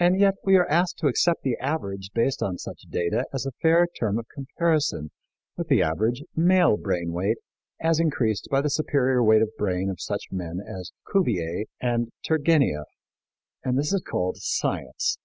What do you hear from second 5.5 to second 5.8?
with